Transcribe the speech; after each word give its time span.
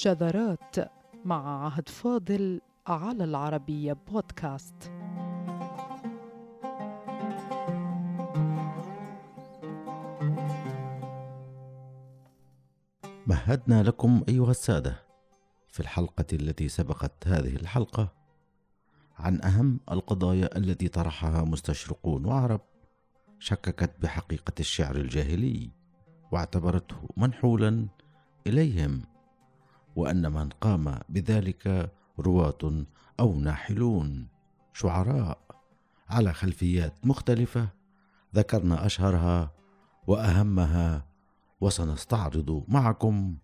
شذرات 0.00 0.76
مع 1.24 1.64
عهد 1.64 1.88
فاضل 1.88 2.60
على 2.86 3.24
العربية 3.24 3.92
بودكاست. 3.92 4.92
مهدنا 13.26 13.82
لكم 13.82 14.22
أيها 14.28 14.50
السادة 14.50 14.96
في 15.68 15.80
الحلقة 15.80 16.26
التي 16.32 16.68
سبقت 16.68 17.28
هذه 17.28 17.56
الحلقة 17.56 18.12
عن 19.18 19.42
أهم 19.42 19.80
القضايا 19.90 20.56
التي 20.56 20.88
طرحها 20.88 21.44
مستشرقون 21.44 22.26
وعرب 22.26 22.60
شككت 23.38 23.90
بحقيقة 24.02 24.54
الشعر 24.60 24.96
الجاهلي 24.96 25.70
واعتبرته 26.32 27.08
منحولا 27.16 27.88
إليهم. 28.46 29.09
وأن 29.96 30.32
من 30.32 30.48
قام 30.48 30.98
بذلك 31.08 31.92
رواة 32.18 32.84
أو 33.20 33.38
ناحلون. 33.38 34.28
شعراء 34.72 35.38
على 36.08 36.32
خلفيات 36.32 36.94
مختلفة 37.04 37.68
ذكرنا 38.34 38.86
أشهرها 38.86 39.50
وأهمها 40.06 41.06
وسنستعرض 41.60 42.64
معكم 42.68 43.36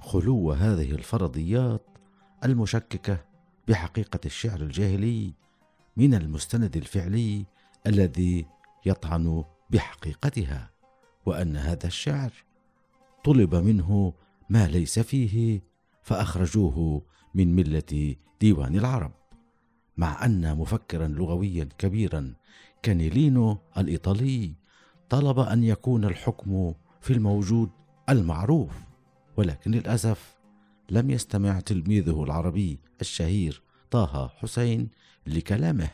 خلو 0.00 0.52
هذه 0.52 0.90
الفرضيات 0.92 1.86
المشككة 2.44 3.24
بحقيقة 3.68 4.20
الشعر 4.26 4.60
الجاهلي 4.60 5.34
من 5.96 6.14
المستند 6.14 6.76
الفعلي 6.76 7.46
الذي 7.86 8.46
يطعن 8.86 9.44
بحقيقتها 9.70 10.70
وأن 11.26 11.56
هذا 11.56 11.86
الشعر 11.86 12.32
طلب 13.24 13.54
منه 13.54 14.12
ما 14.50 14.66
ليس 14.68 14.98
فيه 14.98 15.62
فأخرجوه 16.02 17.02
من 17.34 17.56
ملة 17.56 18.14
ديوان 18.40 18.76
العرب 18.76 19.12
مع 19.96 20.24
أن 20.24 20.56
مفكرا 20.56 21.08
لغويا 21.08 21.68
كبيرا 21.78 22.34
كانيلينو 22.82 23.58
الإيطالي 23.78 24.54
طلب 25.08 25.38
أن 25.38 25.64
يكون 25.64 26.04
الحكم 26.04 26.74
في 27.00 27.12
الموجود 27.12 27.70
المعروف 28.08 28.72
ولكن 29.36 29.70
للأسف 29.70 30.36
لم 30.90 31.10
يستمع 31.10 31.60
تلميذه 31.60 32.24
العربي 32.24 32.78
الشهير 33.00 33.62
طه 33.90 34.28
حسين 34.28 34.88
لكلامه 35.26 35.90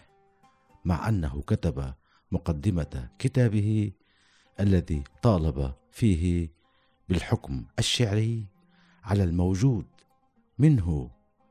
مع 0.84 1.08
أنه 1.08 1.42
كتب 1.46 1.94
مقدمة 2.32 3.08
كتابه 3.18 3.92
الذي 4.60 5.02
طالب 5.22 5.72
فيه 5.90 6.55
بالحكم 7.08 7.64
الشعري 7.78 8.46
على 9.04 9.24
الموجود 9.24 9.86
منه 10.58 11.10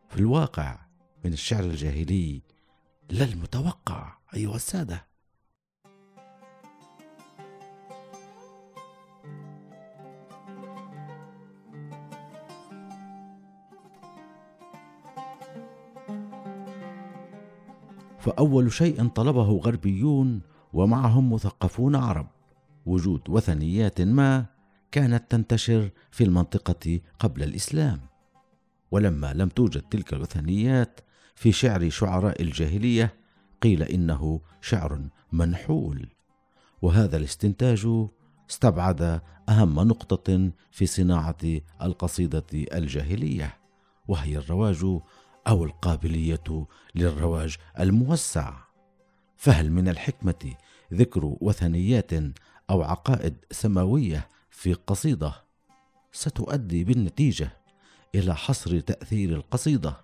في 0.10 0.18
الواقع 0.18 0.80
من 1.26 1.34
الشعر 1.34 1.64
الجاهلي 1.64 2.42
لا 3.10 3.24
المتوقع. 3.24 4.14
أيها 4.34 4.56
السادة. 4.56 5.06
فأول 18.20 18.72
شيء 18.72 19.08
طلبه 19.08 19.52
غربيون 19.52 20.42
ومعهم 20.74 21.34
مثقفون 21.34 21.96
عرب 21.96 22.28
وجود 22.86 23.30
وثنيات 23.30 24.02
ما 24.02 24.55
كانت 24.96 25.32
تنتشر 25.32 25.90
في 26.12 26.24
المنطقة 26.24 27.00
قبل 27.20 27.44
الإسلام. 27.44 28.00
ولما 28.92 29.34
لم 29.34 29.50
توجد 29.50 29.82
تلك 29.82 30.14
الوثنيات 30.14 31.00
في 31.36 31.52
شعر 31.52 31.90
شعراء 31.90 32.42
الجاهلية 32.42 33.14
قيل 33.62 33.84
إنه 33.84 34.42
شعر 34.62 35.02
منحول. 35.32 36.08
وهذا 36.82 37.18
الاستنتاج 37.18 37.88
استبعد 38.50 39.22
أهم 39.50 39.80
نقطة 39.80 40.52
في 40.72 40.86
صناعة 40.86 41.60
القصيدة 41.82 42.46
الجاهلية 42.54 43.58
وهي 44.08 44.38
الرواج 44.38 45.00
أو 45.48 45.66
القابلية 45.66 46.68
للرواج 46.96 47.56
الموسع. 47.80 48.54
فهل 49.36 49.72
من 49.72 49.88
الحكمة 49.88 50.54
ذكر 50.94 51.36
وثنيات 51.42 52.12
أو 52.70 52.84
عقائد 52.84 53.36
سماوية 53.52 54.35
في 54.56 54.74
قصيدة. 54.74 55.34
ستؤدي 56.12 56.84
بالنتيجة 56.84 57.50
إلى 58.16 58.36
حصر 58.36 58.80
تأثير 58.80 59.36
القصيدة 59.36 59.98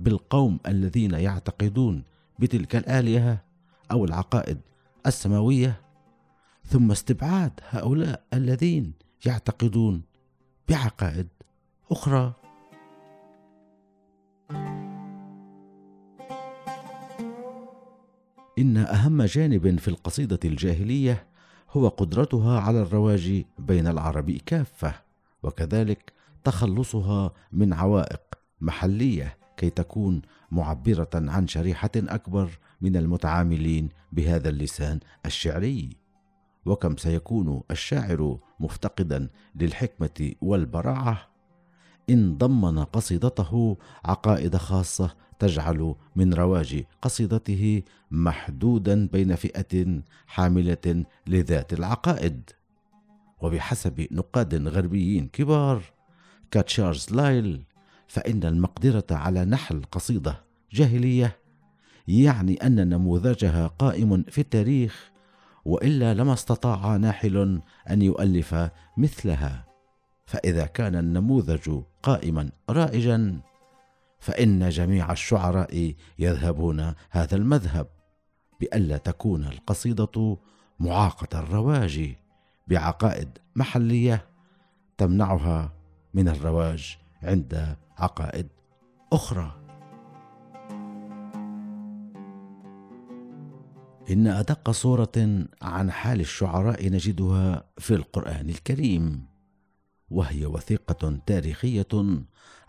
بالقوم 0.00 0.60
الذين 0.66 1.10
يعتقدون 1.10 2.02
بتلك 2.38 2.76
الآلهة 2.76 3.44
أو 3.90 4.04
العقائد 4.04 4.60
السماوية 5.06 5.80
ثم 6.64 6.90
استبعاد 6.90 7.60
هؤلاء 7.68 8.24
الذين 8.32 8.92
يعتقدون 9.26 10.02
بعقائد 10.68 11.28
أخرى. 11.90 12.32
إن 18.58 18.76
أهم 18.76 19.22
جانب 19.22 19.78
في 19.78 19.88
القصيدة 19.88 20.40
الجاهلية 20.44 21.33
هو 21.76 21.88
قدرتها 21.88 22.60
على 22.60 22.82
الرواج 22.82 23.44
بين 23.58 23.86
العرب 23.86 24.30
كافة 24.30 24.94
وكذلك 25.42 26.12
تخلصها 26.44 27.32
من 27.52 27.72
عوائق 27.72 28.20
محلية 28.60 29.36
كي 29.56 29.70
تكون 29.70 30.22
معبرة 30.50 31.10
عن 31.14 31.48
شريحة 31.48 31.90
أكبر 31.96 32.58
من 32.80 32.96
المتعاملين 32.96 33.88
بهذا 34.12 34.48
اللسان 34.48 35.00
الشعري. 35.26 35.96
وكم 36.66 36.96
سيكون 36.96 37.62
الشاعر 37.70 38.38
مفتقدا 38.60 39.28
للحكمة 39.54 40.32
والبراعة؟ 40.40 41.28
إن 42.10 42.38
ضمن 42.38 42.78
قصيدته 42.78 43.76
عقائد 44.04 44.56
خاصة 44.56 45.14
تجعل 45.38 45.94
من 46.16 46.34
رواج 46.34 46.84
قصيدته 47.02 47.82
محدودا 48.10 49.08
بين 49.12 49.34
فئة 49.34 50.02
حاملة 50.26 51.04
لذات 51.26 51.72
العقائد. 51.72 52.50
وبحسب 53.42 54.06
نقاد 54.10 54.68
غربيين 54.68 55.28
كبار 55.28 55.82
كاتشارز 56.50 57.06
لايل 57.10 57.64
فإن 58.08 58.44
المقدرة 58.44 59.06
على 59.10 59.44
نحل 59.44 59.82
قصيدة 59.92 60.40
جاهلية 60.72 61.36
يعني 62.08 62.54
أن 62.54 62.88
نموذجها 62.88 63.66
قائم 63.66 64.22
في 64.22 64.40
التاريخ 64.40 65.10
وإلا 65.64 66.14
لما 66.14 66.32
استطاع 66.32 66.96
ناحل 66.96 67.60
أن 67.90 68.02
يؤلف 68.02 68.70
مثلها. 68.96 69.64
فإذا 70.26 70.66
كان 70.66 70.96
النموذج 70.96 71.80
قائما 72.02 72.50
رائجا 72.70 73.40
فإن 74.24 74.68
جميع 74.68 75.12
الشعراء 75.12 75.94
يذهبون 76.18 76.94
هذا 77.10 77.36
المذهب 77.36 77.86
بألا 78.60 78.96
تكون 78.96 79.44
القصيدة 79.44 80.36
معاقة 80.80 81.38
الرواج 81.40 82.14
بعقائد 82.68 83.38
محلية 83.56 84.26
تمنعها 84.98 85.72
من 86.14 86.28
الرواج 86.28 86.98
عند 87.22 87.76
عقائد 87.98 88.48
أخرى. 89.12 89.52
إن 94.10 94.26
أدق 94.26 94.70
صورة 94.70 95.46
عن 95.62 95.90
حال 95.90 96.20
الشعراء 96.20 96.88
نجدها 96.88 97.64
في 97.78 97.94
القرآن 97.94 98.48
الكريم. 98.48 99.33
وهي 100.10 100.46
وثيقة 100.46 101.18
تاريخية 101.26 101.86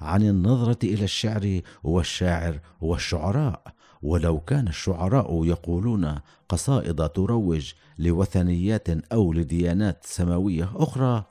عن 0.02 0.24
النظرة 0.24 0.80
إلى 0.84 1.04
الشعر 1.04 1.62
والشاعر 1.84 2.60
والشعراء. 2.82 3.76
ولو 4.02 4.40
كان 4.40 4.68
الشعراء 4.68 5.46
يقولون 5.46 6.20
قصائد 6.50 7.10
تروج 7.10 7.74
لوثنيات 7.98 8.90
أو 8.90 9.34
لديانات 9.34 10.06
سماوية 10.06 10.72
أخرى 10.76 11.26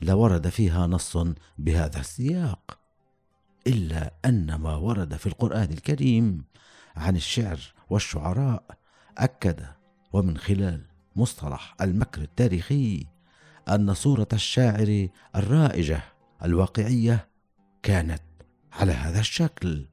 لورد 0.00 0.48
فيها 0.48 0.86
نص 0.86 1.16
بهذا 1.58 2.00
السياق. 2.00 2.78
إلا 3.66 4.12
أن 4.24 4.54
ما 4.54 4.76
ورد 4.76 5.16
في 5.16 5.26
القرآن 5.26 5.70
الكريم 5.70 6.44
عن 6.96 7.16
الشعر 7.16 7.60
والشعراء 7.90 8.64
أكد 9.18 9.66
ومن 10.12 10.38
خلال 10.38 10.80
مصطلح 11.16 11.74
المكر 11.80 12.22
التاريخي 12.22 13.06
أن 13.68 13.94
صورة 13.94 14.28
الشاعر 14.32 15.08
الرائجة 15.36 16.02
الواقعية 16.44 17.28
كانت 17.82 18.22
على 18.72 18.92
هذا 18.92 19.20
الشكل 19.20 19.86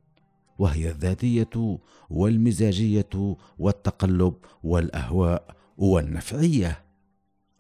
وهي 0.60 0.90
الذاتية 0.90 1.80
والمزاجية 2.10 3.38
والتقلب 3.60 4.34
والأهواء 4.64 5.56
والنفعية 5.78 6.84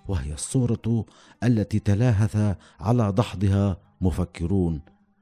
وهي 0.07 0.33
الصورة 0.33 1.05
التي 1.43 1.79
تلاهث 1.79 2.57
على 2.79 3.11
دحضها 3.11 3.77
مفكرون 4.01 4.81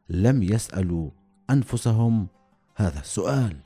لم 0.10 0.44
يسألوا 0.44 1.10
أنفسهم 1.50 2.28
هذا 2.76 3.00
السؤال. 3.00 3.58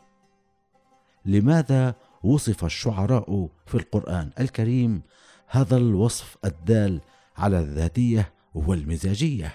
لماذا 1.26 1.96
وصف 2.24 2.66
الشعراء 2.66 3.50
في 3.66 3.76
القرآن 3.76 4.30
الكريم 4.40 5.02
هذا 5.48 5.78
الوصف 5.78 6.38
الدال 6.46 7.02
على 7.38 7.60
الذاتية 7.60 8.34
والمزاجية. 8.54 9.54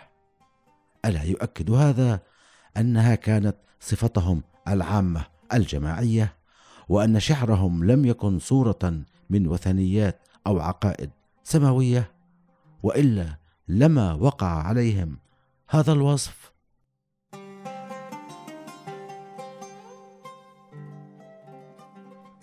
ألا 1.05 1.23
يؤكد 1.23 1.71
هذا 1.71 2.21
أنها 2.77 3.15
كانت 3.15 3.57
صفتهم 3.81 4.43
العامة 4.69 5.25
الجماعية 5.55 6.35
وأن 6.89 7.21
شعرهم 7.21 7.85
لم 7.85 8.05
يكن 8.05 8.39
صورة 8.39 9.03
من 9.31 9.47
وثنيات 9.47 10.21
أو 10.47 10.61
عقائد 10.61 11.11
سماوية 11.45 12.13
وإلا 12.83 13.39
لما 13.69 14.13
وقع 14.13 14.47
عليهم 14.47 15.19
هذا 15.69 15.93
الوصف. 15.93 16.53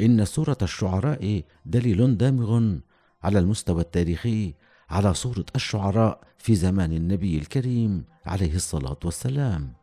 إن 0.02 0.26
سورة 0.26 0.58
الشعراء 0.62 1.44
دليل 1.66 2.18
دامغ 2.18 2.78
على 3.24 3.40
المستوى 3.40 3.82
التاريخي 3.82 4.54
على 4.90 5.14
صورة 5.14 5.46
الشعراء 5.56 6.22
في 6.38 6.56
زمان 6.56 6.94
النبي 6.94 7.38
الكريم 7.38 8.06
عليه 8.26 8.56
الصلاة 8.56 9.00
والسلام. 9.06 9.74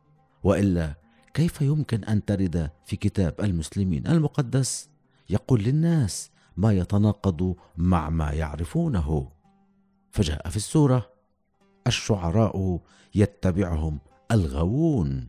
وإلا 0.42 0.94
كيف 1.34 1.60
يمكن 1.60 2.04
أن 2.04 2.24
ترد 2.24 2.70
في 2.84 2.96
كتاب 2.96 3.34
المسلمين 3.40 4.06
المقدس 4.06 4.88
يقول 5.30 5.62
للناس 5.62 6.30
ما 6.56 6.72
يتناقض 6.72 7.54
مع 7.76 8.10
ما 8.10 8.30
يعرفونه؟ 8.30 9.28
فجاء 10.10 10.48
في 10.48 10.56
السورة 10.56 11.10
الشعراء 11.86 12.80
يتبعهم 13.14 13.98
الغاوون. 14.32 15.28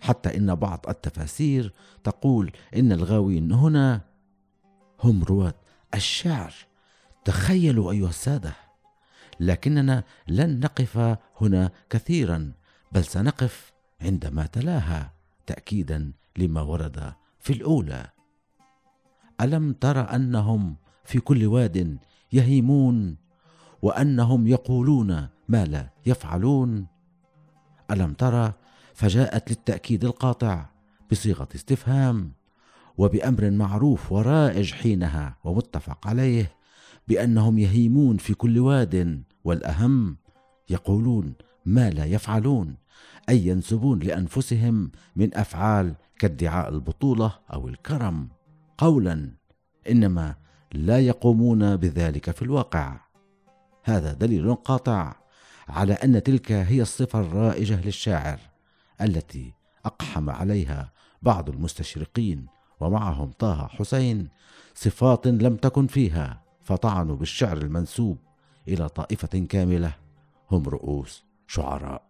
حتى 0.00 0.36
إن 0.36 0.54
بعض 0.54 0.86
التفاسير 0.88 1.72
تقول 2.04 2.52
إن 2.76 2.92
الغاوين 2.92 3.52
هنا 3.52 4.00
هم 5.00 5.24
رواه 5.24 5.54
الشعر. 5.94 6.54
تخيلوا 7.24 7.92
أيها 7.92 8.08
السادة 8.08 8.52
لكننا 9.40 10.04
لن 10.28 10.60
نقف 10.60 11.18
هنا 11.40 11.70
كثيرا 11.90 12.52
بل 12.92 13.04
سنقف 13.04 13.72
عندما 14.00 14.46
تلاها 14.46 15.12
تاكيدا 15.46 16.12
لما 16.36 16.60
ورد 16.60 17.12
في 17.40 17.52
الأولى. 17.52 18.06
ألم 19.40 19.72
تر 19.72 20.14
أنهم 20.14 20.76
في 21.04 21.20
كل 21.20 21.46
واد 21.46 21.98
يهيمون 22.32 23.16
وأنهم 23.82 24.46
يقولون 24.46 25.28
ما 25.48 25.64
لا 25.64 25.88
يفعلون؟ 26.06 26.86
ألم 27.90 28.12
ترى 28.12 28.52
فجاءت 28.94 29.50
للتأكيد 29.50 30.04
القاطع 30.04 30.66
بصيغة 31.10 31.48
استفهام 31.54 32.32
وبأمر 32.98 33.50
معروف 33.50 34.12
ورائج 34.12 34.72
حينها 34.72 35.36
ومتفق 35.44 36.06
عليه. 36.06 36.59
بأنهم 37.10 37.58
يهيمون 37.58 38.16
في 38.16 38.34
كل 38.34 38.58
واد 38.58 39.22
والأهم 39.44 40.16
يقولون 40.70 41.34
ما 41.66 41.90
لا 41.90 42.04
يفعلون 42.04 42.76
أي 43.28 43.46
ينسبون 43.46 43.98
لأنفسهم 43.98 44.90
من 45.16 45.34
أفعال 45.34 45.94
كادعاء 46.18 46.68
البطولة 46.68 47.32
أو 47.52 47.68
الكرم. 47.68 48.28
قولا 48.78 49.32
إنما 49.90 50.34
لا 50.72 51.00
يقومون 51.00 51.76
بذلك 51.76 52.30
في 52.30 52.42
الواقع. 52.42 53.00
هذا 53.84 54.12
دليل 54.12 54.54
قاطع 54.54 55.16
على 55.68 55.92
أن 55.92 56.22
تلك 56.22 56.52
هي 56.52 56.82
الصفة 56.82 57.20
الرائجة 57.20 57.84
للشاعر 57.84 58.40
التي 59.00 59.52
أقحم 59.84 60.30
عليها 60.30 60.92
بعض 61.22 61.48
المستشرقين 61.48 62.46
ومعهم 62.80 63.30
طه 63.38 63.66
حسين 63.66 64.28
صفات 64.74 65.26
لم 65.26 65.56
تكن 65.56 65.86
فيها. 65.86 66.49
فطعنوا 66.70 67.16
بالشعر 67.16 67.56
المنسوب 67.56 68.18
إلى 68.68 68.88
طائفة 68.88 69.46
كاملة 69.48 69.92
هم 70.50 70.62
رؤوس 70.62 71.24
شعراء 71.46 72.02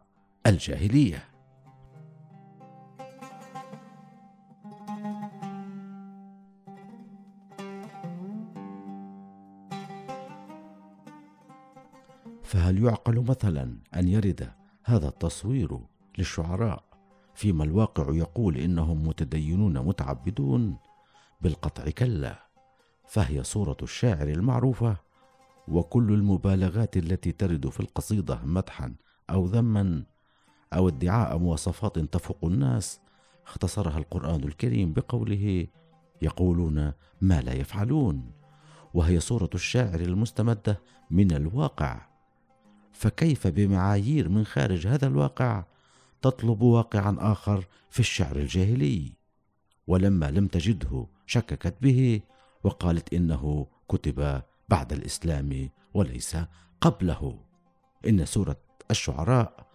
الجاهلية. 0.46 1.24
فهل 12.42 12.84
يعقل 12.84 13.20
مثلا 13.20 13.78
أن 13.96 14.08
يرد 14.08 14.52
هذا 14.84 15.08
التصوير 15.08 15.78
للشعراء 16.18 16.84
فيما 17.34 17.64
الواقع 17.64 18.14
يقول 18.14 18.56
إنهم 18.56 19.06
متدينون 19.06 19.78
متعبدون؟ 19.78 20.76
بالقطع 21.40 21.90
كلا. 21.90 22.49
فهي 23.10 23.44
صورة 23.44 23.76
الشاعر 23.82 24.28
المعروفة 24.28 24.96
وكل 25.68 26.12
المبالغات 26.12 26.96
التي 26.96 27.32
ترد 27.32 27.68
في 27.68 27.80
القصيدة 27.80 28.40
مدحا 28.44 28.94
أو 29.30 29.46
ذما 29.46 30.02
أو 30.72 30.88
ادعاء 30.88 31.38
مواصفات 31.38 31.98
تفوق 31.98 32.38
الناس 32.44 33.00
اختصرها 33.46 33.98
القرآن 33.98 34.44
الكريم 34.44 34.92
بقوله 34.92 35.66
يقولون 36.22 36.92
ما 37.20 37.40
لا 37.40 37.52
يفعلون. 37.52 38.32
وهي 38.94 39.20
صورة 39.20 39.50
الشاعر 39.54 40.00
المستمدة 40.00 40.80
من 41.10 41.32
الواقع. 41.32 42.00
فكيف 42.92 43.46
بمعايير 43.46 44.28
من 44.28 44.46
خارج 44.46 44.86
هذا 44.86 45.06
الواقع 45.06 45.64
تطلب 46.22 46.62
واقعا 46.62 47.16
آخر 47.18 47.64
في 47.90 48.00
الشعر 48.00 48.36
الجاهلي؟ 48.36 49.12
ولما 49.86 50.30
لم 50.30 50.46
تجده 50.46 51.06
شككت 51.26 51.74
به 51.80 52.20
وقالت 52.64 53.14
إنه 53.14 53.66
كتب 53.88 54.42
بعد 54.68 54.92
الإسلام 54.92 55.70
وليس 55.94 56.36
قبله. 56.80 57.38
إن 58.08 58.24
سورة 58.24 58.56
الشعراء 58.90 59.66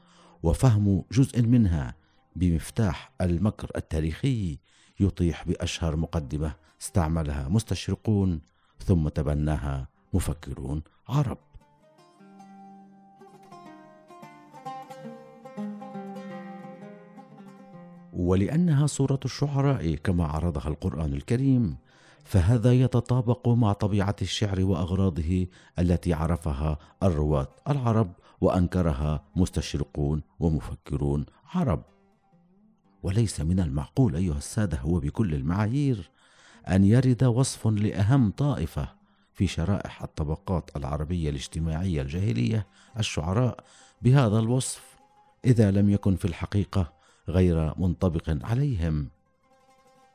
وفهم 0.44 1.04
جزء 1.12 1.42
منها 1.42 1.96
بمفتاح 2.36 3.12
المكر 3.22 3.72
التاريخي 3.76 4.58
يطيح 5.00 5.44
بأشهر 5.44 5.96
مقدمة 5.96 6.56
استعملها 6.82 7.48
مستشرقون 7.50 8.42
ثم 8.80 9.08
تبناها 9.10 9.88
مفكرون 10.14 10.84
عرب. 11.10 11.38
ولأنها 18.14 18.88
سورة 18.88 19.20
الشعراء 19.26 19.96
كما 19.96 20.26
عرضها 20.26 20.68
القرآن 20.68 21.14
الكريم 21.14 21.78
فهذا 22.26 22.74
يتطابق 22.74 23.48
مع 23.48 23.74
طبيعة 23.74 24.16
الشعر 24.22 24.62
وأغراضه 24.62 25.48
التي 25.80 26.14
عرفها 26.14 26.78
الرواة 27.04 27.48
العرب 27.70 28.12
وأنكرها 28.42 29.24
مستشرقون 29.36 30.22
ومفكرون 30.40 31.26
عرب. 31.54 31.84
وليس 33.04 33.42
من 33.42 33.60
المعقول 33.60 34.16
أيها 34.16 34.38
السادة 34.38 34.80
وبكل 34.86 35.34
المعايير 35.34 36.10
أن 36.68 36.84
يرد 36.84 37.24
وصف 37.24 37.68
لأهم 37.68 38.32
طائفة 38.32 38.88
في 39.34 39.48
شرائح 39.48 40.04
الطبقات 40.04 40.78
العربية 40.78 41.30
الاجتماعية 41.30 42.02
الجاهلية 42.02 42.68
الشعراء 43.00 43.64
بهذا 44.02 44.40
الوصف 44.40 44.96
إذا 45.46 45.72
لم 45.72 45.90
يكن 45.90 46.16
في 46.16 46.26
الحقيقة 46.26 46.94
غير 47.30 47.74
منطبق 47.80 48.38
عليهم. 48.46 49.08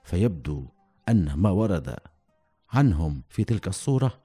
فيبدو 0.05 0.65
أن 1.11 1.33
ما 1.35 1.51
ورد 1.51 1.97
عنهم 2.73 3.23
في 3.29 3.45
تلك 3.45 3.69
الصورة 3.69 4.21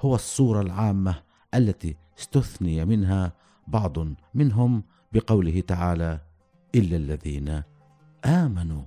هو 0.00 0.14
الصورة 0.14 0.60
العامة 0.60 1.22
التي 1.54 1.96
استثني 2.18 2.84
منها 2.84 3.32
بعض 3.68 3.96
منهم 4.34 4.84
بقوله 5.12 5.60
تعالى 5.60 6.20
إلا 6.74 6.96
الذين 6.96 7.62
آمنوا. 8.24 8.82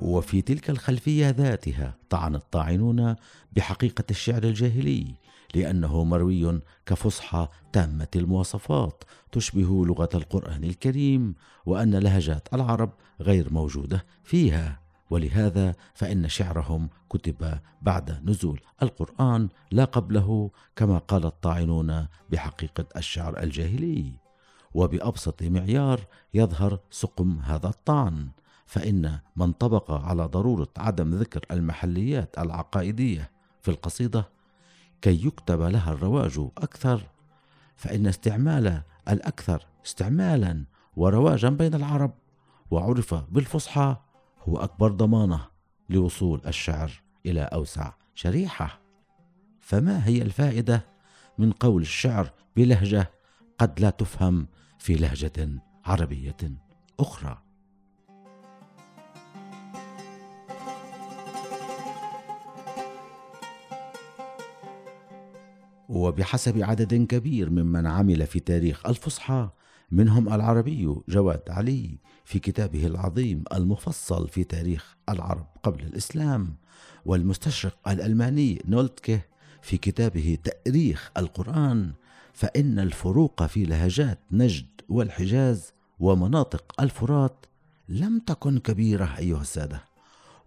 وفي 0.00 0.42
تلك 0.42 0.70
الخلفية 0.70 1.30
ذاتها 1.30 1.94
طعن 2.10 2.34
الطاعنون 2.34 3.16
بحقيقة 3.52 4.04
الشعر 4.10 4.42
الجاهلي 4.42 5.14
لأنه 5.54 6.04
مروي 6.04 6.60
كفصحى 6.86 7.48
تامة 7.72 8.08
المواصفات 8.16 9.04
تشبه 9.32 9.86
لغة 9.86 10.08
القرآن 10.14 10.64
الكريم 10.64 11.34
وأن 11.66 11.94
لهجات 11.94 12.48
العرب 12.54 12.90
غير 13.20 13.52
موجودة 13.52 14.04
فيها. 14.24 14.80
ولهذا 15.10 15.74
فإن 15.94 16.28
شعرهم 16.28 16.88
كتب 17.10 17.58
بعد 17.82 18.28
نزول 18.30 18.60
القرآن 18.82 19.48
لا 19.70 19.84
قبله 19.84 20.50
كما 20.76 20.98
قال 20.98 21.26
الطاعنون 21.26 22.06
بحقيقة 22.30 22.84
الشعر 22.96 23.42
الجاهلي. 23.42 24.12
وبأبسط 24.74 25.42
معيار 25.42 26.00
يظهر 26.34 26.78
سقم 26.90 27.38
هذا 27.38 27.68
الطعن 27.68 28.28
فإن 28.66 29.18
من 29.36 29.52
طبق 29.52 29.90
على 29.90 30.24
ضرورة 30.24 30.68
عدم 30.76 31.14
ذكر 31.14 31.44
المحليات 31.50 32.38
العقائدية 32.38 33.30
في 33.62 33.70
القصيدة 33.70 34.28
كي 35.02 35.26
يكتب 35.26 35.60
لها 35.60 35.92
الرواج 35.92 36.38
أكثر 36.58 37.02
فإن 37.76 38.06
استعمال 38.06 38.82
الأكثر 39.08 39.66
استعمالا 39.86 40.64
ورواجا 40.96 41.48
بين 41.48 41.74
العرب 41.74 42.14
وعرف 42.70 43.14
بالفصحى 43.14 43.96
هو 44.48 44.56
أكبر 44.56 44.90
ضمانة 44.90 45.40
لوصول 45.90 46.40
الشعر 46.46 47.02
إلى 47.26 47.40
أوسع 47.40 47.92
شريحة. 48.14 48.80
فما 49.60 50.06
هي 50.06 50.22
الفائدة 50.22 50.86
من 51.38 51.52
قول 51.52 51.82
الشعر 51.82 52.30
بلهجة 52.56 53.10
قد 53.58 53.80
لا 53.80 53.90
تفهم 53.90 54.46
في 54.78 54.94
لهجة 54.94 55.48
عربية 55.84 56.36
أخرى؟ 57.00 57.49
وبحسب 65.90 66.62
عدد 66.62 66.94
كبير 66.94 67.50
ممن 67.50 67.86
عمل 67.86 68.26
في 68.26 68.40
تاريخ 68.40 68.86
الفصحى 68.86 69.48
منهم 69.90 70.32
العربي 70.32 70.94
جواد 71.08 71.42
علي 71.48 71.98
في 72.24 72.38
كتابه 72.38 72.86
العظيم 72.86 73.44
المفصل 73.52 74.28
في 74.28 74.44
تاريخ 74.44 74.96
العرب 75.08 75.46
قبل 75.62 75.82
الإسلام 75.82 76.54
والمستشرق 77.04 77.88
الألماني 77.88 78.62
نولتكه 78.68 79.20
في 79.62 79.76
كتابه 79.76 80.38
تأريخ 80.44 81.10
القرآن 81.16 81.92
فإن 82.32 82.78
الفروق 82.78 83.46
في 83.46 83.64
لهجات 83.64 84.18
نجد 84.32 84.66
والحجاز 84.88 85.72
ومناطق 86.00 86.80
الفرات 86.80 87.46
لم 87.88 88.18
تكن 88.18 88.58
كبيرة 88.58 89.18
أيها 89.18 89.40
السادة 89.40 89.84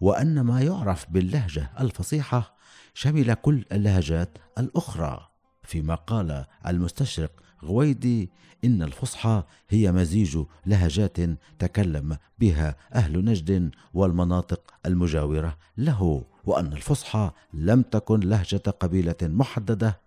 وأن 0.01 0.41
ما 0.41 0.61
يعرف 0.61 1.05
باللهجة 1.09 1.71
الفصيحة 1.79 2.55
شمل 2.93 3.33
كل 3.33 3.65
اللهجات 3.71 4.37
الأخرى. 4.57 5.32
فيما 5.63 5.95
قال 5.95 6.45
المستشرق 6.67 7.31
غويدي 7.63 8.29
إن 8.65 8.83
الفصحى 8.83 9.43
هي 9.69 9.91
مزيج 9.91 10.37
لهجات 10.65 11.17
تكلم 11.59 12.17
بها 12.39 12.75
أهل 12.93 13.25
نجد 13.25 13.71
والمناطق 13.93 14.73
المجاورة 14.85 15.57
له 15.77 16.25
وأن 16.45 16.73
الفصحى 16.73 17.31
لم 17.53 17.81
تكن 17.81 18.19
لهجة 18.19 18.57
قبيلة 18.57 19.15
محددة. 19.21 19.99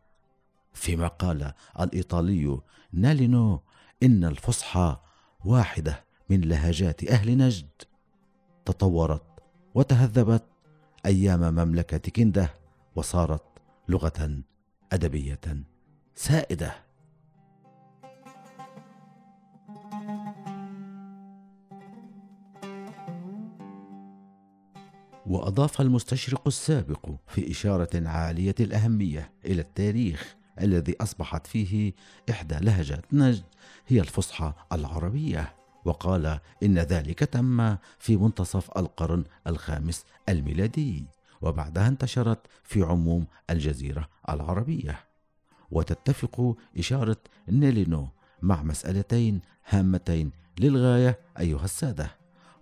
فيما 0.72 1.06
قال 1.06 1.52
الإيطالي 1.80 2.60
نالينو 2.92 3.60
إن 4.02 4.24
الفصحى 4.24 4.96
واحدة 5.44 6.04
من 6.30 6.40
لهجات 6.40 7.04
أهل 7.04 7.38
نجد. 7.38 7.68
تطورت 8.64 9.22
وتهذبت 9.74 10.44
أيام 11.06 11.54
مملكة 11.54 12.10
كنده 12.10 12.54
وصارت 12.96 13.44
لغة 13.88 14.42
أدبية 14.92 15.40
سائدة. 16.14 16.86
وأضاف 25.26 25.80
المستشرق 25.80 26.42
السابق 26.46 27.10
في 27.26 27.50
إشارة 27.50 28.08
عالية 28.08 28.54
الأهمية 28.60 29.32
إلى 29.44 29.60
التاريخ 29.60 30.36
الذي 30.60 30.96
أصبحت 31.00 31.46
فيه 31.46 31.92
إحدى 32.30 32.54
لهجات 32.54 33.14
نجد 33.14 33.44
هي 33.86 34.00
الفصحى 34.00 34.52
العربية. 34.72 35.54
وقال 35.84 36.40
إن 36.62 36.78
ذلك 36.78 37.18
تم 37.18 37.76
في 37.98 38.16
منتصف 38.16 38.78
القرن 38.78 39.24
الخامس 39.46 40.04
الميلادي. 40.28 41.06
وبعدها 41.42 41.88
انتشرت 41.88 42.46
في 42.64 42.82
عموم 42.82 43.26
الجزيرة 43.50 44.08
العربية. 44.28 44.98
وتتفق 45.70 46.56
إشارة 46.78 47.16
نيلينو 47.48 48.08
مع 48.42 48.62
مسألتين 48.62 49.40
هامتين 49.68 50.30
للغاية 50.58 51.18
أيها 51.38 51.64
السادة 51.64 52.10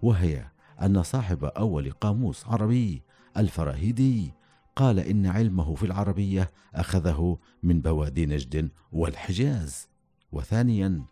وهي 0.03 0.45
أن 0.83 1.03
صاحب 1.03 1.45
أول 1.45 1.91
قاموس 1.91 2.47
عربي 2.47 3.03
الفراهيدي 3.37 4.33
قال 4.77 4.99
إن 4.99 5.27
علمه 5.27 5.75
في 5.75 5.87
العربية 5.87 6.51
أخذه 6.75 7.39
من 7.63 7.81
بوادي 7.81 8.27
نجد 8.27 8.71
والحجاز. 8.93 9.89
وثانيا 10.33 11.03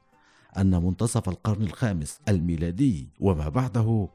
أن 0.59 0.85
منتصف 0.85 1.29
القرن 1.29 1.63
الخامس 1.63 2.21
الميلادي 2.29 3.09
وما 3.21 3.49
بعده 3.49 4.09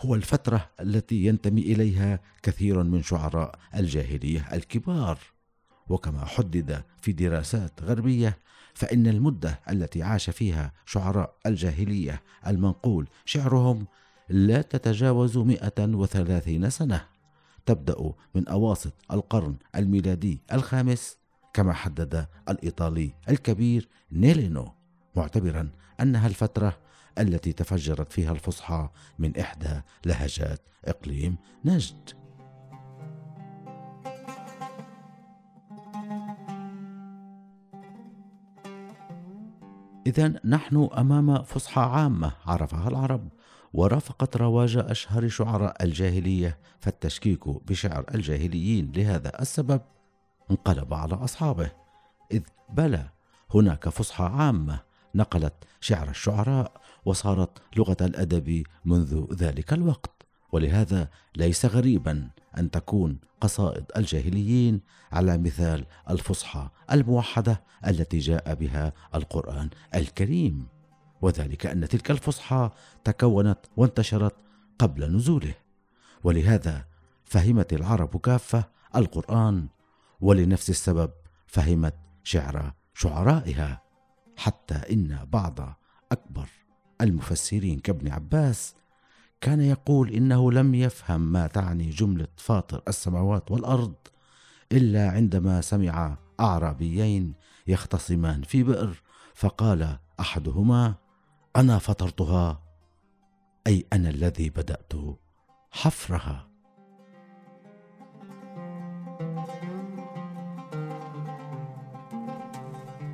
هو 0.00 0.14
الفترة 0.14 0.70
التي 0.80 1.24
ينتمي 1.24 1.60
إليها 1.60 2.20
كثير 2.42 2.82
من 2.82 3.02
شعراء 3.02 3.58
الجاهلية 3.74 4.48
الكبار. 4.52 5.18
وكما 5.88 6.24
حدد 6.24 6.82
في 7.00 7.12
دراسات 7.12 7.82
غربية 7.82 8.38
فإن 8.74 9.06
المدة 9.06 9.60
التي 9.70 10.02
عاش 10.02 10.30
فيها 10.30 10.72
شعراء 10.86 11.36
الجاهلية 11.46 12.22
المنقول 12.46 13.08
شعرهم 13.24 13.86
لا 14.28 14.62
تتجاوز 14.62 15.38
130 15.38 16.70
سنة. 16.70 17.06
تبدأ 17.66 18.12
من 18.34 18.48
أواسط 18.48 18.92
القرن 19.10 19.56
الميلادي 19.76 20.40
الخامس 20.52 21.18
كما 21.54 21.72
حدد 21.72 22.26
الإيطالي 22.48 23.14
الكبير 23.28 23.88
نيلينو. 24.12 24.72
معتبرا 25.16 25.70
أنها 26.00 26.26
الفترة 26.26 26.83
التي 27.18 27.52
تفجرت 27.52 28.12
فيها 28.12 28.32
الفصحى 28.32 28.88
من 29.18 29.36
إحدى 29.36 29.80
لهجات 30.06 30.60
إقليم 30.84 31.36
نجد. 31.64 32.10
إذا 40.06 40.34
نحن 40.44 40.88
أمام 40.98 41.42
فصحى 41.42 41.80
عامة 41.80 42.32
عرفها 42.46 42.88
العرب 42.88 43.28
ورافقت 43.72 44.36
رواج 44.36 44.76
أشهر 44.76 45.28
شعراء 45.28 45.84
الجاهلية 45.84 46.58
فالتشكيك 46.80 47.48
بشعر 47.48 48.04
الجاهليين 48.14 48.92
لهذا 48.96 49.40
السبب 49.42 49.80
انقلب 50.50 50.94
على 50.94 51.14
أصحابه. 51.14 51.70
إذ 52.32 52.42
بلى 52.70 53.08
هناك 53.54 53.88
فصحى 53.88 54.24
عامة 54.24 54.80
نقلت 55.14 55.54
شعر 55.80 56.10
الشعراء 56.10 56.80
وصارت 57.04 57.58
لغة 57.76 57.96
الأدب 58.00 58.62
منذ 58.84 59.34
ذلك 59.34 59.72
الوقت. 59.72 60.10
ولهذا 60.52 61.08
ليس 61.36 61.66
غريبا 61.66 62.30
أن 62.58 62.70
تكون 62.70 63.18
قصائد 63.40 63.84
الجاهليين 63.96 64.80
على 65.12 65.38
مثال 65.38 65.86
الفصحى 66.10 66.68
الموحدة 66.92 67.62
التي 67.86 68.18
جاء 68.18 68.54
بها 68.54 68.92
القرآن 69.14 69.70
الكريم. 69.94 70.66
وذلك 71.22 71.66
أن 71.66 71.88
تلك 71.88 72.10
الفصحى 72.10 72.70
تكونت 73.04 73.58
وانتشرت 73.76 74.34
قبل 74.78 75.16
نزوله. 75.16 75.54
ولهذا 76.24 76.84
فهمت 77.24 77.72
العرب 77.72 78.16
كافة 78.16 78.64
القرآن 78.96 79.68
ولنفس 80.20 80.70
السبب 80.70 81.10
فهمت 81.46 81.94
شعر 82.24 82.72
شعرائها. 82.94 83.83
حتى 84.36 84.74
إن 84.74 85.26
بعض 85.32 85.78
أكبر 86.12 86.48
المفسرين 87.00 87.78
كابن 87.78 88.08
عباس 88.08 88.74
كان 89.40 89.60
يقول 89.60 90.10
إنه 90.10 90.52
لم 90.52 90.74
يفهم 90.74 91.20
ما 91.20 91.46
تعني 91.46 91.90
جملة 91.90 92.28
فاطر 92.36 92.82
السماوات 92.88 93.50
والأرض 93.50 93.94
إلا 94.72 95.10
عندما 95.10 95.60
سمع 95.60 96.16
أعرابيين 96.40 97.34
يختصمان 97.66 98.42
في 98.42 98.62
بئر 98.62 99.02
فقال 99.34 99.98
أحدهما 100.20 100.94
أنا 101.56 101.78
فطرتها 101.78 102.62
أي 103.66 103.86
أنا 103.92 104.10
الذي 104.10 104.50
بدأت 104.50 104.92
حفرها. 105.70 106.48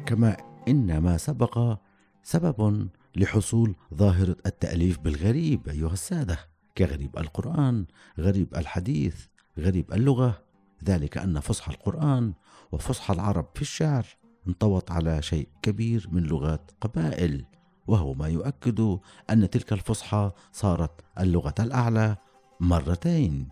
كما 0.07 0.50
ان 0.69 0.99
ما 0.99 1.17
سبق 1.17 1.79
سبب 2.23 2.89
لحصول 3.17 3.75
ظاهرة 3.95 4.37
التأليف 4.47 4.99
بالغريب 4.99 5.69
أيها 5.69 5.93
السادة. 5.93 6.39
كغريب 6.79 7.19
القرآن 7.19 7.87
غريب 8.19 8.55
الحديث 8.57 9.27
غريب 9.59 9.93
اللغة. 9.93 10.43
ذلك 10.85 11.19
أن 11.19 11.41
فصحى 11.41 11.73
القرآن 11.73 12.33
وفصحى 12.73 13.15
العرب 13.15 13.47
في 13.55 13.63
الشعر 13.63 14.07
انطوت 14.49 14.91
على 14.91 15.23
شيء 15.23 15.49
كبير 15.63 16.09
من 16.13 16.23
لغات 16.23 16.71
قبائل 16.81 17.45
وهو 17.87 18.15
ما 18.15 18.29
يؤكد 18.29 18.99
أن 19.31 19.51
تلك 19.51 19.73
الفصحى 19.73 20.33
صارت 20.53 21.01
اللغة 21.19 21.55
الأعلى 21.61 22.17
مرتين. 22.61 23.49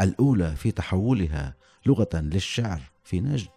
الأولى 0.00 0.56
في 0.56 0.70
تحولها 0.70 1.54
لغة 1.86 2.08
للشعر 2.14 2.80
في 3.04 3.20
نجد 3.20 3.48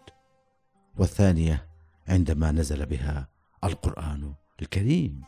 والثانية 0.97 1.74
عندما 2.07 2.51
نزل 2.51 2.85
بها 2.85 3.27
القرآن 3.63 4.33
الكريم. 4.61 5.21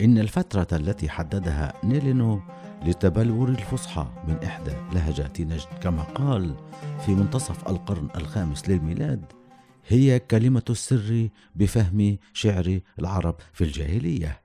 إن 0.00 0.18
الفترة 0.18 0.66
التي 0.72 1.08
حددها 1.08 1.72
نيلينو 1.84 2.40
لتبلور 2.84 3.48
الفصحى 3.48 4.06
من 4.28 4.34
إحدى 4.44 4.70
لهجات 4.92 5.40
نجد 5.40 5.66
كما 5.82 6.02
قال 6.02 6.56
في 7.06 7.14
منتصف 7.14 7.68
القرن 7.68 8.08
الخامس 8.16 8.68
للميلاد 8.68 9.32
هي 9.86 10.18
كلمة 10.18 10.62
السر 10.70 11.28
بفهم 11.54 12.18
شعر 12.32 12.80
العرب 12.98 13.36
في 13.52 13.64
الجاهلية. 13.64 14.40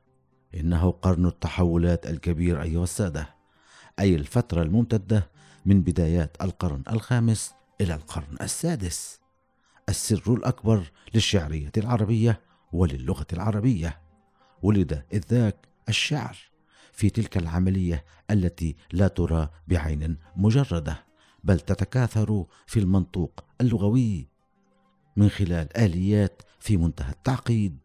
إنه 0.55 0.91
قرن 0.91 1.25
التحولات 1.25 2.07
الكبير 2.07 2.61
أيها 2.61 2.83
السادة 2.83 3.35
أي 3.99 4.15
الفترة 4.15 4.61
الممتدة 4.61 5.29
من 5.65 5.81
بدايات 5.81 6.37
القرن 6.41 6.83
الخامس 6.91 7.53
إلى 7.81 7.95
القرن 7.95 8.37
السادس. 8.41 9.22
السر 9.89 10.33
الأكبر 10.33 10.91
للشعرية 11.13 11.71
العربية 11.77 12.41
وللغة 12.71 13.27
العربية. 13.33 14.01
ولد 14.63 15.05
إذ 15.13 15.21
ذاك 15.29 15.67
الشعر 15.89 16.37
في 16.93 17.09
تلك 17.09 17.37
العملية 17.37 18.05
التي 18.31 18.75
لا 18.91 19.07
ترى 19.07 19.49
بعين 19.67 20.17
مجردة 20.35 21.05
بل 21.43 21.59
تتكاثر 21.59 22.45
في 22.67 22.79
المنطوق 22.79 23.43
اللغوي 23.61 24.27
من 25.15 25.29
خلال 25.29 25.77
آليات 25.77 26.41
في 26.59 26.77
منتهى 26.77 27.11
التعقيد 27.11 27.77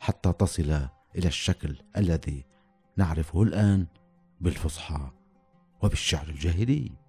حتى 0.00 0.32
تصل 0.32 0.88
إلى 1.16 1.28
الشكل 1.28 1.76
الذي 1.96 2.44
نعرفه 2.96 3.42
الآن 3.42 3.86
بالفصحى 4.40 5.10
وبالشعر 5.82 6.28
الجاهلي. 6.28 7.03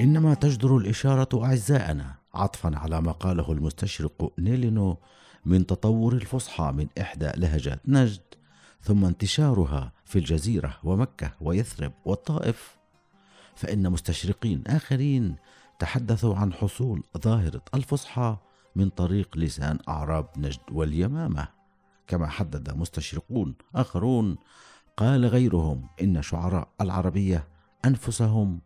إنما 0.00 0.34
تجدر 0.34 0.76
الإشارة 0.76 1.44
أعزائنا. 1.44 2.14
عطفا 2.34 2.76
على 2.76 3.00
ما 3.00 3.12
قاله 3.12 3.52
المستشرق 3.52 4.32
نيلينو 4.38 4.96
من 5.44 5.66
تطور 5.66 6.12
الفصحى 6.12 6.72
من 6.72 6.88
إحدى 7.00 7.30
لهجات 7.36 7.80
نجد 7.88 8.20
ثم 8.82 9.04
انتشارها 9.04 9.92
في 10.04 10.18
الجزيرة 10.18 10.78
ومكة 10.84 11.32
ويثرب 11.40 11.92
والطائف. 12.04 12.76
فإن 13.54 13.90
مستشرقين 13.90 14.62
آخرين 14.66 15.36
تحدثوا 15.78 16.36
عن 16.36 16.52
حصول 16.52 17.02
ظاهرة 17.18 17.62
الفصحى 17.74 18.36
من 18.76 18.88
طريق 18.88 19.38
لسان 19.38 19.78
أعراب 19.88 20.28
نجد 20.36 20.60
واليمامة. 20.72 21.48
كما 22.06 22.26
حدد 22.26 22.76
مستشرقون 22.76 23.54
آخرون 23.74 24.36
قال 24.96 25.26
غيرهم 25.26 25.88
إن 26.02 26.22
شعراء 26.22 26.68
العربية 26.80 27.48
أنفسهم 27.84 28.60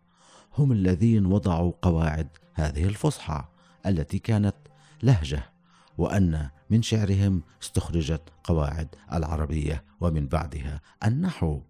هم 0.59 0.73
الذين 0.73 1.26
وضعوا 1.26 1.73
قواعد 1.82 2.28
هذه 2.54 2.85
الفصحى 2.85 3.44
التي 3.87 4.18
كانت 4.18 4.54
لهجة 5.02 5.52
وأن 5.99 6.50
من 6.71 6.82
شعرهم 6.82 7.42
استخرجت 7.62 8.23
قواعد 8.44 8.88
العربية 9.12 9.85
ومن 10.00 10.26
بعدها 10.26 10.80
النحو 11.04 11.61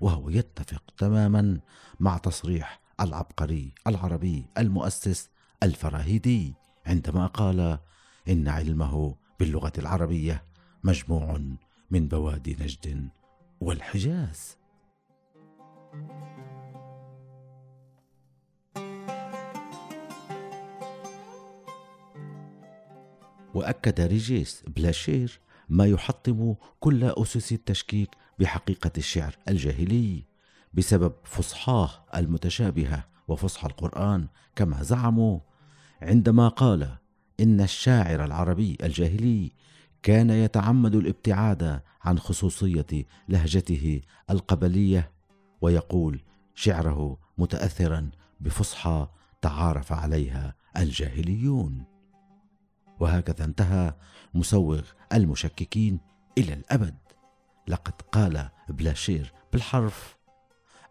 وهو 0.00 0.30
يتفق 0.30 0.82
تماما 0.96 1.60
مع 2.00 2.18
تصريح 2.18 2.80
العبقري 3.00 3.74
العربي 3.86 4.46
المؤسس 4.58 5.30
الفراهيدي 5.62 6.54
عندما 6.86 7.26
قال 7.26 7.78
إن 8.28 8.48
علمه 8.48 9.16
باللغة 9.40 9.72
العربية 9.78 10.44
مجموع 10.84 11.40
من 11.90 12.08
بوادي 12.08 12.56
نجد 12.60 13.08
والحجاز 13.60 14.56
وأكد 23.54 24.00
ريجيس 24.00 24.62
بلاشير 24.76 25.40
ما 25.68 25.86
يحطم 25.86 26.54
كل 26.80 27.04
أسس 27.04 27.52
التشكيك 27.52 28.10
بحقيقة 28.38 28.90
الشعر 28.98 29.36
الجاهلي 29.48 30.24
بسبب 30.74 31.12
فصحاه 31.24 31.90
المتشابهة 32.14 33.04
وفصحى 33.28 33.66
القرآن 33.66 34.26
كما 34.56 34.82
زعموا 34.82 35.40
عندما 36.02 36.48
قال 36.48 36.96
إن 37.40 37.60
الشاعر 37.60 38.24
العربي 38.24 38.76
الجاهلي 38.82 39.52
كان 40.02 40.30
يتعمد 40.30 40.94
الابتعاد 40.94 41.80
عن 42.02 42.18
خصوصية 42.18 43.06
لهجته 43.28 44.00
القبلية 44.30 45.10
ويقول 45.60 46.20
شعره 46.54 47.18
متاثرا 47.38 48.10
بفصحى 48.40 49.08
تعارف 49.42 49.92
عليها 49.92 50.54
الجاهليون. 50.76 51.91
وهكذا 53.02 53.44
انتهى 53.44 53.94
مسوغ 54.34 54.82
المشككين 55.12 56.00
إلى 56.38 56.52
الأبد. 56.52 56.94
لقد 57.68 58.02
قال 58.12 58.48
بلاشير 58.68 59.32
بالحرف 59.52 60.16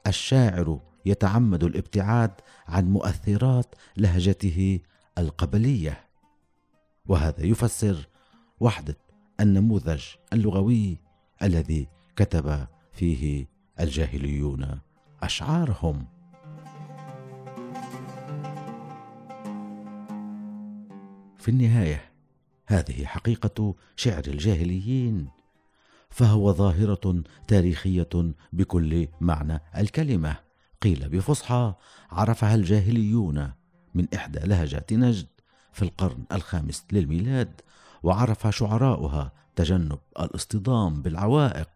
الشاعر 0.07 0.79
يتعمد 1.05 1.63
الابتعاد 1.63 2.31
عن 2.67 2.91
مؤثرات 2.91 3.75
لهجته 3.97 4.79
القبلية. 5.17 6.07
وهذا 7.05 7.45
يفسر 7.45 8.07
وحدة 8.59 8.97
النموذج 9.39 10.03
اللغوي 10.33 10.97
الذي 11.43 11.87
كتب 12.15 12.67
فيه 12.91 13.47
الجاهليون 13.79 14.79
أشعارهم. 15.23 16.07
في 21.41 21.51
النهاية 21.51 22.11
هذه 22.65 23.05
حقيقة 23.05 23.75
شعر 23.95 24.23
الجاهليين 24.27 25.29
فهو 26.09 26.53
ظاهرة 26.53 27.23
تاريخية 27.47 28.33
بكل 28.53 29.07
معنى 29.21 29.61
الكلمة. 29.77 30.35
قيل 30.81 31.09
بفصحى 31.09 31.73
عرفها 32.11 32.55
الجاهليون 32.55 33.51
من 33.95 34.07
إحدى 34.15 34.39
لهجات 34.39 34.93
نجد 34.93 35.27
في 35.73 35.81
القرن 35.81 36.23
الخامس 36.31 36.85
للميلاد 36.91 37.61
وعرف 38.03 38.47
شعراؤها 38.55 39.31
تجنب 39.55 39.99
الاصطدام 40.19 41.01
بالعوائق 41.01 41.69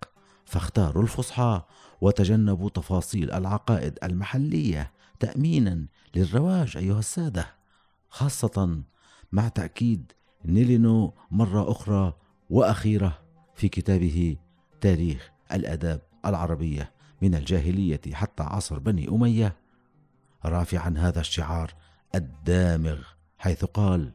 فاختاروا 0.46 1.04
الفصحى 1.04 1.62
وتجنبوا 2.02 2.70
تفاصيل 2.70 3.32
العقائد 3.32 4.00
المحلية 4.04 4.92
تامينا 5.20 5.86
للرواج 6.16 6.78
أيها 6.78 7.00
السادة 7.00 7.48
خاصة 8.10 8.84
مع 9.36 9.48
تأكيد 9.48 10.12
نيلينو 10.46 11.14
مرة 11.32 11.72
أخرى 11.72 12.14
وأخيرة 12.50 13.20
في 13.56 13.68
كتابه 13.70 14.38
تاريخ 14.82 15.32
الآداب 15.52 16.02
العربية 16.26 16.92
من 17.22 17.36
الجاهلية 17.36 18.02
حتى 18.14 18.44
عصر 18.44 18.80
بني 18.80 19.10
أمية 19.10 19.56
رافعا 20.46 20.94
هذا 20.98 21.20
الشعار 21.20 21.74
الدامغ 22.16 22.98
حيث 23.38 23.66
قال 23.66 24.12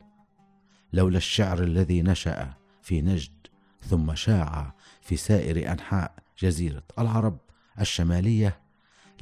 لولا 0.93 1.17
الشعر 1.17 1.63
الذي 1.63 2.03
نشأ 2.03 2.55
في 2.83 3.03
نجد 3.03 3.47
ثم 3.83 4.15
شاع 4.15 4.75
في 5.03 5.17
سائر 5.17 5.73
أنحاء 5.73 6.15
جزيرة 6.39 6.83
العرب 6.99 7.39
الشمالية 7.81 8.61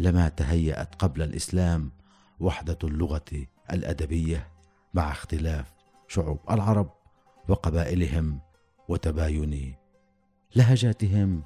لما 0.01 0.29
تهيأت 0.29 0.95
قبل 0.95 1.23
الإسلام 1.23 1.91
وحدة 2.41 2.79
اللغة 2.85 3.47
الأدبية 3.73 4.49
مع 4.95 5.11
اختلاف 5.13 5.78
شعوب 6.09 6.38
العرب 6.51 6.90
وقبائلهم 7.49 8.40
وتباين 8.88 9.75
لهجاتهم 10.57 11.42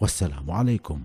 والسلام 0.00 0.50
عليكم. 0.50 1.04